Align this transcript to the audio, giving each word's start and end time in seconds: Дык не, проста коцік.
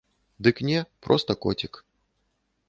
Дык 0.47 0.61
не, 0.69 0.79
проста 1.07 1.35
коцік. 1.45 1.73